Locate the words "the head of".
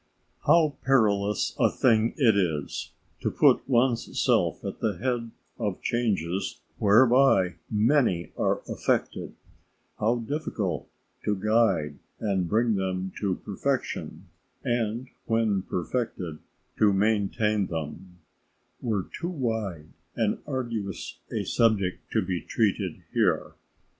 4.79-5.79